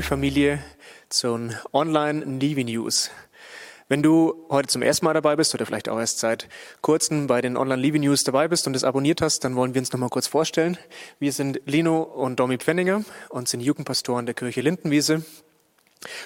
[0.00, 0.64] Liebe Familie
[1.10, 3.10] zum Online Liebe News.
[3.86, 6.48] Wenn du heute zum ersten Mal dabei bist oder vielleicht auch erst seit
[6.80, 9.82] kurzem bei den Online Liebe News dabei bist und es abonniert hast, dann wollen wir
[9.82, 10.78] uns noch mal kurz vorstellen.
[11.18, 15.22] Wir sind Lino und Domi Pfenninger und sind Jugendpastoren der Kirche Lindenwiese.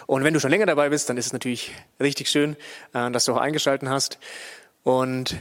[0.07, 2.55] Und wenn du schon länger dabei bist, dann ist es natürlich richtig schön,
[2.93, 4.21] äh, dass du auch eingeschalten hast.
[4.85, 5.35] Und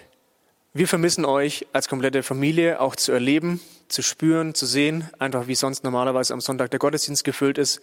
[0.73, 5.53] wir vermissen euch als komplette Familie auch zu erleben, zu spüren, zu sehen, einfach wie
[5.53, 7.79] sonst normalerweise am Sonntag der Gottesdienst gefüllt ist.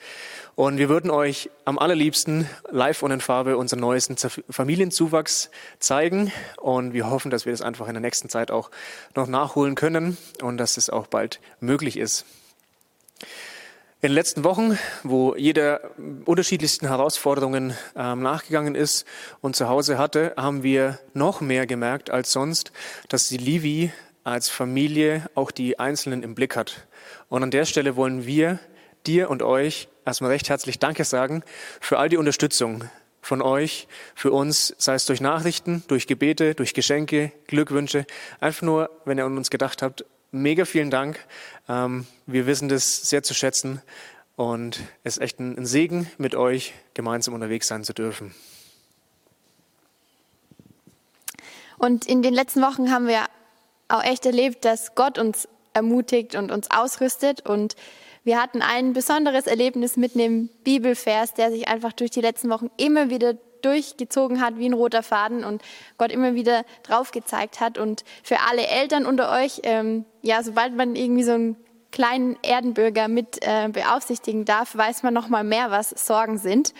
[0.56, 4.16] Und wir würden euch am allerliebsten live und in Farbe unseren neuesten
[4.50, 6.32] Familienzuwachs zeigen.
[6.56, 8.72] Und wir hoffen, dass wir das einfach in der nächsten Zeit auch
[9.14, 12.26] noch nachholen können und dass es auch bald möglich ist.
[14.02, 15.90] In den letzten Wochen, wo jeder
[16.24, 19.04] unterschiedlichsten Herausforderungen ähm, nachgegangen ist
[19.42, 22.72] und zu Hause hatte, haben wir noch mehr gemerkt als sonst,
[23.10, 23.92] dass die Livi
[24.24, 26.86] als Familie auch die Einzelnen im Blick hat.
[27.28, 28.58] Und an der Stelle wollen wir
[29.06, 31.42] dir und euch erstmal recht herzlich Danke sagen
[31.78, 32.84] für all die Unterstützung
[33.20, 38.06] von euch, für uns, sei es durch Nachrichten, durch Gebete, durch Geschenke, Glückwünsche.
[38.40, 41.18] Einfach nur, wenn ihr an uns gedacht habt, mega vielen Dank.
[41.68, 43.82] Ähm, wir wissen das sehr zu schätzen
[44.36, 48.34] und es ist echt ein Segen, mit euch gemeinsam unterwegs sein zu dürfen.
[51.78, 53.24] Und in den letzten Wochen haben wir
[53.88, 57.48] auch echt erlebt, dass Gott uns ermutigt und uns ausrüstet.
[57.48, 57.74] Und
[58.22, 62.70] wir hatten ein besonderes Erlebnis mit einem Bibelvers, der sich einfach durch die letzten Wochen
[62.76, 63.34] immer wieder
[63.64, 65.62] durchgezogen hat wie ein roter Faden und
[65.98, 67.78] Gott immer wieder drauf gezeigt hat.
[67.78, 71.56] Und für alle Eltern unter euch, ähm, ja, sobald man irgendwie so einen
[71.92, 76.74] kleinen Erdenbürger mit äh, beaufsichtigen darf, weiß man noch mal mehr, was Sorgen sind.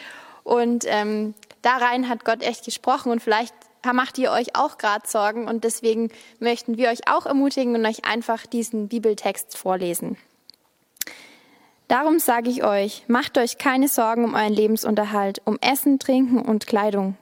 [0.44, 3.54] Und ähm, da rein hat Gott echt gesprochen und vielleicht
[3.92, 8.04] macht ihr euch auch gerade Sorgen und deswegen möchten wir euch auch ermutigen und euch
[8.04, 10.16] einfach diesen Bibeltext vorlesen.
[11.90, 16.68] Darum sage ich euch, macht euch keine Sorgen um euren Lebensunterhalt, um Essen, Trinken und
[16.68, 17.16] Kleidung.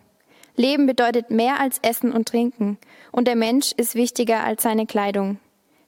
[0.56, 2.76] Leben bedeutet mehr als Essen und Trinken,
[3.10, 5.38] und der Mensch ist wichtiger als seine Kleidung.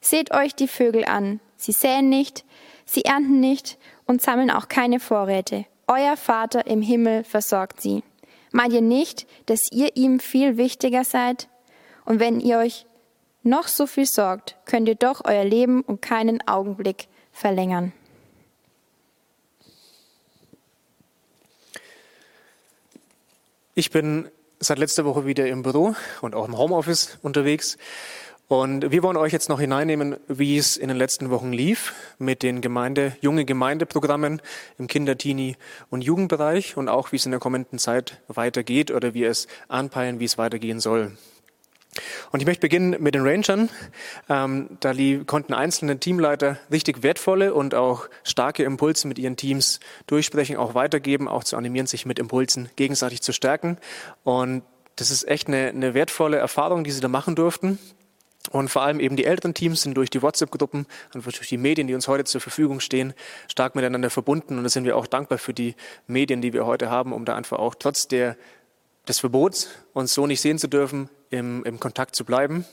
[0.01, 2.47] Seht euch die Vögel an, sie säen nicht,
[2.87, 3.77] sie ernten nicht
[4.07, 5.67] und sammeln auch keine Vorräte.
[5.87, 8.03] Euer Vater im Himmel versorgt sie.
[8.51, 11.51] Meint ihr nicht, dass ihr ihm viel wichtiger seid?
[12.07, 12.87] Und wenn ihr euch
[13.43, 17.93] noch so viel sorgt, könnt ihr doch euer Leben um keinen Augenblick verlängern.
[23.81, 27.79] Ich bin seit letzter Woche wieder im Büro und auch im Homeoffice unterwegs.
[28.47, 32.43] Und wir wollen euch jetzt noch hineinnehmen, wie es in den letzten Wochen lief mit
[32.43, 34.43] den Gemeinde, junge Gemeindeprogrammen
[34.77, 35.57] im Kinder-, Teenie-
[35.89, 40.21] und Jugendbereich und auch, wie es in der kommenden Zeit weitergeht oder wie es anpeilen,
[40.21, 41.13] wie es weitergehen soll.
[42.33, 43.69] Und ich möchte beginnen mit den Rangern.
[44.29, 44.93] Ähm, da
[45.27, 51.29] konnten einzelne Teamleiter richtig wertvolle und auch starke Impulse mit ihren Teams durchsprechen, auch weitergeben,
[51.29, 53.79] auch zu animieren, sich mit Impulsen gegenseitig zu stärken.
[54.25, 54.63] Und
[54.97, 57.79] das ist echt eine, eine wertvolle Erfahrung, die sie da machen durften.
[58.51, 61.87] Und vor allem eben die älteren Teams sind durch die WhatsApp-Gruppen und durch die Medien,
[61.87, 63.13] die uns heute zur Verfügung stehen,
[63.49, 64.57] stark miteinander verbunden.
[64.57, 65.75] Und da sind wir auch dankbar für die
[66.07, 68.37] Medien, die wir heute haben, um da einfach auch trotz der,
[69.07, 72.65] des Verbots, uns so nicht sehen zu dürfen, im, im Kontakt zu bleiben.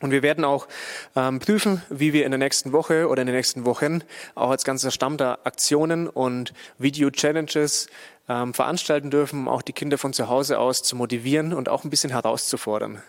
[0.00, 0.66] Und wir werden auch
[1.14, 4.02] ähm, prüfen, wie wir in der nächsten Woche oder in den nächsten Wochen
[4.34, 7.88] auch als ganzer Stamm da Aktionen und Video-Challenges
[8.28, 11.84] ähm, veranstalten dürfen, um auch die Kinder von zu Hause aus zu motivieren und auch
[11.84, 13.02] ein bisschen herauszufordern.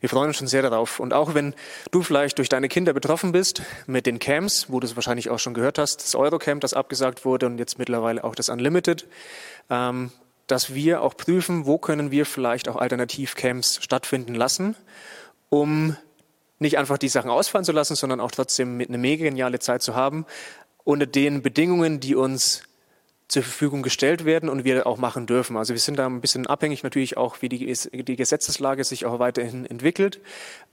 [0.00, 1.00] Wir freuen uns schon sehr darauf.
[1.00, 1.54] Und auch wenn
[1.90, 5.40] du vielleicht durch deine Kinder betroffen bist mit den Camps, wo du es wahrscheinlich auch
[5.40, 9.08] schon gehört hast, das Eurocamp, das abgesagt wurde und jetzt mittlerweile auch das Unlimited,
[9.70, 10.12] ähm,
[10.48, 14.74] dass wir auch prüfen, wo können wir vielleicht auch Alternativcamps stattfinden lassen,
[15.50, 15.96] um
[16.58, 19.82] nicht einfach die Sachen ausfallen zu lassen, sondern auch trotzdem mit eine mega geniale Zeit
[19.82, 20.26] zu haben,
[20.82, 22.62] unter den Bedingungen, die uns
[23.28, 25.58] zur Verfügung gestellt werden und wir auch machen dürfen.
[25.58, 29.18] Also wir sind da ein bisschen abhängig natürlich auch, wie die, die Gesetzeslage sich auch
[29.18, 30.20] weiterhin entwickelt.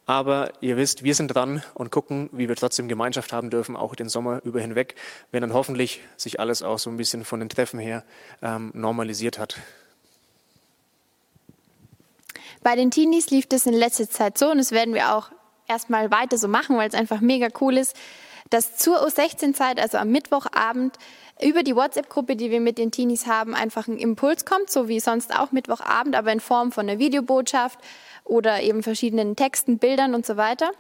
[0.06, 3.94] Aber ihr wisst, wir sind dran und gucken, wie wir trotzdem Gemeinschaft haben dürfen, auch
[3.94, 4.96] den Sommer über hinweg,
[5.32, 8.04] wenn dann hoffentlich sich alles auch so ein bisschen von den Treffen her
[8.42, 9.58] ähm, normalisiert hat.
[12.64, 15.30] Bei den Teenies lief das in letzter Zeit so und das werden wir auch
[15.68, 17.96] erstmal weiter so machen, weil es einfach mega cool ist,
[18.50, 20.98] dass zur U16-Zeit, also am Mittwochabend,
[21.42, 25.00] über die WhatsApp-Gruppe, die wir mit den Teenies haben, einfach ein Impuls kommt, so wie
[25.00, 27.80] sonst auch Mittwochabend, aber in Form von einer Videobotschaft
[28.24, 30.72] oder eben verschiedenen Texten, Bildern und so weiter.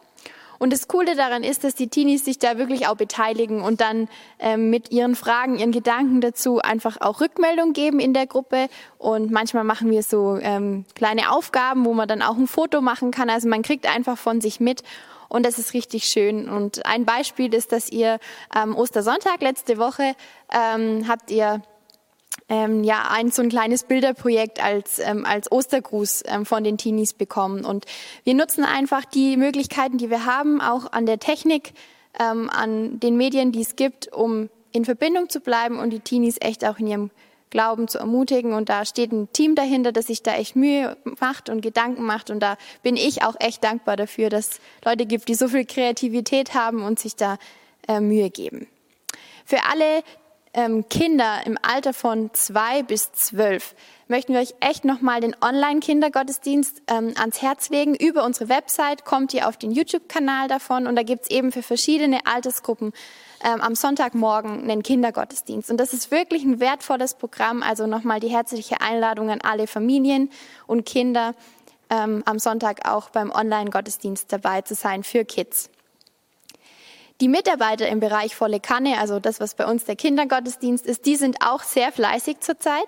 [0.60, 4.08] Und das Coole daran ist, dass die Teenies sich da wirklich auch beteiligen und dann
[4.40, 8.68] ähm, mit ihren Fragen, ihren Gedanken dazu einfach auch Rückmeldung geben in der Gruppe.
[8.98, 13.12] Und manchmal machen wir so ähm, kleine Aufgaben, wo man dann auch ein Foto machen
[13.12, 13.30] kann.
[13.30, 14.84] Also man kriegt einfach von sich mit
[15.30, 16.50] und das ist richtig schön.
[16.50, 18.20] Und ein Beispiel ist, dass ihr
[18.50, 20.16] am Ostersonntag letzte Woche
[20.54, 21.62] ähm, habt ihr
[22.50, 27.14] ähm, ja ein so ein kleines Bilderprojekt als ähm, als Ostergruß ähm, von den Teenies
[27.14, 27.86] bekommen und
[28.24, 31.74] wir nutzen einfach die Möglichkeiten, die wir haben, auch an der Technik,
[32.20, 36.38] ähm, an den Medien, die es gibt, um in Verbindung zu bleiben und die Teenies
[36.42, 37.12] echt auch in ihrem
[37.50, 38.54] Glauben zu ermutigen.
[38.54, 42.30] Und da steht ein Team dahinter, das sich da echt Mühe macht und Gedanken macht.
[42.30, 46.54] Und da bin ich auch echt dankbar dafür, dass Leute gibt, die so viel Kreativität
[46.54, 47.38] haben und sich da
[47.88, 48.68] äh, Mühe geben.
[49.46, 50.04] Für alle
[50.56, 53.76] ähm, Kinder im Alter von zwei bis zwölf
[54.08, 57.96] möchten wir euch echt nochmal den Online-Kindergottesdienst ähm, ans Herz legen.
[57.96, 62.26] Über unsere Website kommt ihr auf den YouTube-Kanal davon und da gibt's eben für verschiedene
[62.26, 62.94] Altersgruppen
[63.44, 65.70] ähm, am Sonntagmorgen einen Kindergottesdienst.
[65.70, 67.62] Und das ist wirklich ein wertvolles Programm.
[67.62, 70.30] Also nochmal die herzliche Einladung an alle Familien
[70.68, 71.36] und Kinder,
[71.90, 75.70] ähm, am Sonntag auch beim Online-Gottesdienst dabei zu sein für Kids.
[77.22, 81.16] Die Mitarbeiter im Bereich volle Kanne, also das, was bei uns der Kindergottesdienst ist, die
[81.16, 82.88] sind auch sehr fleißig zurzeit.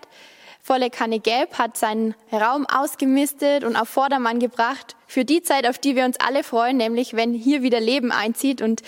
[0.62, 5.78] Volle Kanne Gelb hat seinen Raum ausgemistet und auf Vordermann gebracht für die Zeit, auf
[5.78, 8.82] die wir uns alle freuen, nämlich wenn hier wieder Leben einzieht und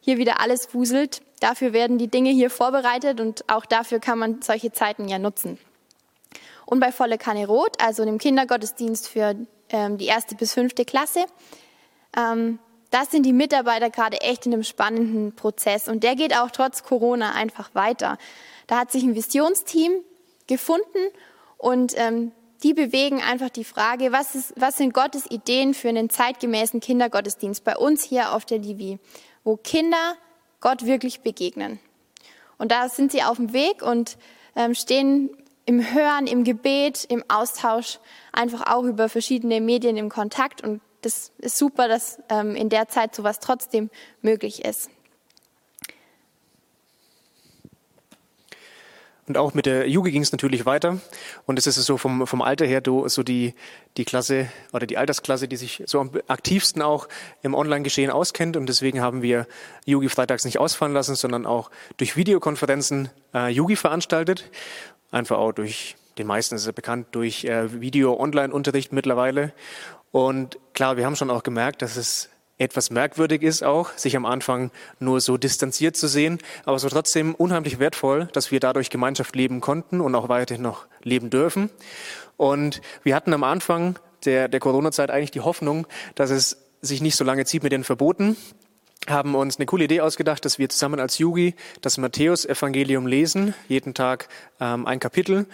[0.00, 1.22] hier wieder alles wuselt.
[1.40, 5.58] Dafür werden die Dinge hier vorbereitet und auch dafür kann man solche Zeiten ja nutzen.
[6.66, 9.34] Und bei Volle Kanne Rot, also dem Kindergottesdienst für
[9.70, 11.26] ähm, die erste bis fünfte Klasse,
[12.16, 16.50] ähm, das sind die Mitarbeiter gerade echt in einem spannenden Prozess und der geht auch
[16.50, 18.18] trotz Corona einfach weiter.
[18.66, 19.92] Da hat sich ein Visionsteam
[20.46, 21.10] gefunden
[21.58, 22.32] und ähm,
[22.62, 27.62] die bewegen einfach die Frage, was, ist, was sind Gottes Ideen für einen zeitgemäßen Kindergottesdienst
[27.62, 28.98] bei uns hier auf der Livi,
[29.44, 30.14] wo Kinder
[30.60, 31.78] Gott wirklich begegnen.
[32.56, 34.16] Und da sind sie auf dem Weg und
[34.56, 35.30] ähm, stehen
[35.66, 37.98] im Hören, im Gebet, im Austausch,
[38.32, 42.88] einfach auch über verschiedene Medien im Kontakt und das ist super, dass ähm, in der
[42.88, 43.90] Zeit sowas trotzdem
[44.22, 44.90] möglich ist.
[49.26, 50.98] Und auch mit der Juge ging es natürlich weiter.
[51.46, 53.54] Und es ist so vom, vom Alter her so die,
[53.96, 57.08] die Klasse oder die Altersklasse, die sich so am aktivsten auch
[57.42, 58.56] im Online-Geschehen auskennt.
[58.56, 59.46] Und deswegen haben wir
[59.86, 64.50] Yugi freitags nicht ausfallen lassen, sondern auch durch Videokonferenzen äh, veranstaltet.
[65.10, 69.54] Einfach auch durch, den meisten ist es bekannt, durch äh, Video-Online-Unterricht mittlerweile.
[70.14, 74.26] Und klar, wir haben schon auch gemerkt, dass es etwas merkwürdig ist auch, sich am
[74.26, 74.70] Anfang
[75.00, 79.60] nur so distanziert zu sehen, aber so trotzdem unheimlich wertvoll, dass wir dadurch Gemeinschaft leben
[79.60, 81.68] konnten und auch weiterhin noch leben dürfen.
[82.36, 85.84] Und wir hatten am Anfang der, der Corona-Zeit eigentlich die Hoffnung,
[86.14, 88.36] dass es sich nicht so lange zieht mit den Verboten,
[89.08, 93.94] haben uns eine coole Idee ausgedacht, dass wir zusammen als Yugi das Matthäus-Evangelium lesen, jeden
[93.94, 94.28] Tag
[94.60, 95.46] ähm, ein Kapitel.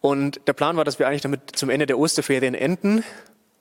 [0.00, 3.04] Und der Plan war, dass wir eigentlich damit zum Ende der Osterferien enden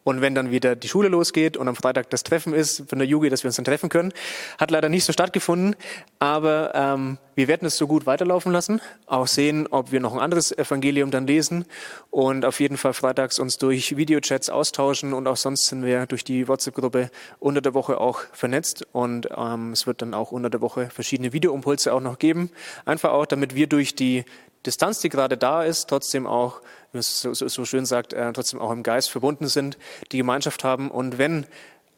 [0.04, 3.08] und wenn dann wieder die Schule losgeht und am Freitag das Treffen ist von der
[3.08, 4.14] Jugi, dass wir uns dann treffen können,
[4.58, 5.76] hat leider nicht so stattgefunden.
[6.20, 10.20] Aber ähm, wir werden es so gut weiterlaufen lassen, auch sehen, ob wir noch ein
[10.20, 11.66] anderes Evangelium dann lesen
[12.12, 16.24] und auf jeden Fall freitags uns durch Videochats austauschen und auch sonst sind wir durch
[16.24, 17.10] die WhatsApp-Gruppe
[17.40, 21.34] unter der Woche auch vernetzt und ähm, es wird dann auch unter der Woche verschiedene
[21.34, 22.52] Videoimpulse auch noch geben.
[22.86, 24.26] Einfach auch, damit wir durch die
[24.66, 26.62] Distanz, die gerade da ist, trotzdem auch,
[26.92, 29.78] wie es so, so, so schön sagt, äh, trotzdem auch im Geist verbunden sind,
[30.12, 30.90] die Gemeinschaft haben.
[30.90, 31.46] Und wenn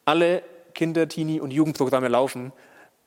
[0.04, 0.42] alle
[0.74, 2.52] Kinder-, Teenie- und Jugendprogramme laufen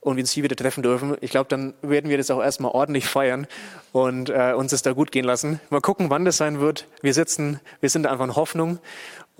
[0.02, 2.72] und wir uns hier wieder treffen dürfen, ich glaube, dann werden wir das auch erstmal
[2.72, 3.48] ordentlich feiern
[3.92, 5.60] und äh, uns es da gut gehen lassen.
[5.70, 6.88] Mal gucken, wann das sein wird.
[7.02, 8.80] Wir sitzen, wir sind einfach in Hoffnung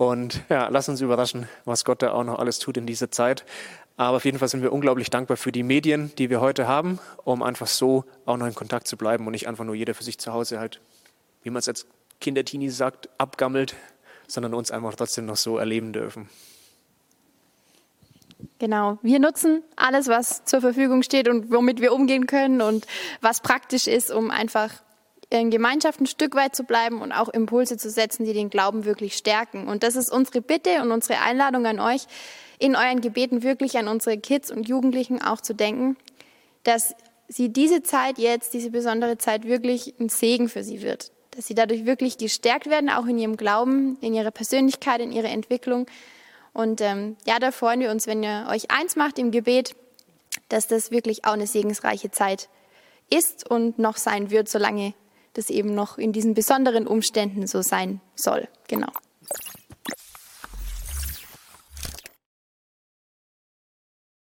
[0.00, 3.44] und ja, lass uns überraschen, was Gott da auch noch alles tut in dieser Zeit.
[3.98, 6.98] Aber auf jeden Fall sind wir unglaublich dankbar für die Medien, die wir heute haben,
[7.22, 10.02] um einfach so auch noch in Kontakt zu bleiben und nicht einfach nur jeder für
[10.02, 10.80] sich zu Hause halt,
[11.42, 11.86] wie man es als
[12.18, 13.74] Kinderteenie sagt, abgammelt,
[14.26, 16.30] sondern uns einfach trotzdem noch so erleben dürfen.
[18.58, 22.86] Genau, wir nutzen alles, was zur Verfügung steht und womit wir umgehen können und
[23.20, 24.72] was praktisch ist, um einfach
[25.38, 28.84] in Gemeinschaft ein Stück weit zu bleiben und auch Impulse zu setzen, die den Glauben
[28.84, 29.68] wirklich stärken.
[29.68, 32.06] Und das ist unsere Bitte und unsere Einladung an euch,
[32.58, 35.96] in euren Gebeten wirklich an unsere Kids und Jugendlichen auch zu denken,
[36.64, 36.94] dass
[37.28, 41.12] sie diese Zeit jetzt, diese besondere Zeit wirklich ein Segen für sie wird.
[41.30, 45.30] Dass sie dadurch wirklich gestärkt werden, auch in ihrem Glauben, in ihrer Persönlichkeit, in ihrer
[45.30, 45.86] Entwicklung.
[46.52, 49.76] Und ähm, ja, da freuen wir uns, wenn ihr euch eins macht im Gebet,
[50.48, 52.48] dass das wirklich auch eine segensreiche Zeit
[53.08, 54.92] ist und noch sein wird, solange
[55.34, 58.48] das eben noch in diesen besonderen Umständen so sein soll.
[58.68, 58.90] Genau.